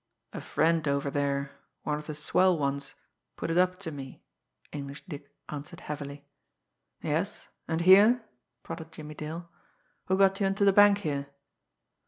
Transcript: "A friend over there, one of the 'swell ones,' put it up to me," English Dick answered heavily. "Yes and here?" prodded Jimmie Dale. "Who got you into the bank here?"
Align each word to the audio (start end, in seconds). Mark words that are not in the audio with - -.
"A 0.33 0.41
friend 0.41 0.87
over 0.87 1.11
there, 1.11 1.51
one 1.83 1.99
of 1.99 2.07
the 2.07 2.15
'swell 2.15 2.57
ones,' 2.57 2.95
put 3.35 3.51
it 3.51 3.57
up 3.59 3.77
to 3.81 3.91
me," 3.91 4.23
English 4.71 5.03
Dick 5.05 5.31
answered 5.47 5.81
heavily. 5.81 6.25
"Yes 7.03 7.49
and 7.67 7.81
here?" 7.81 8.25
prodded 8.63 8.91
Jimmie 8.93 9.13
Dale. 9.13 9.47
"Who 10.07 10.17
got 10.17 10.39
you 10.39 10.47
into 10.47 10.65
the 10.65 10.73
bank 10.73 10.97
here?" 11.05 11.27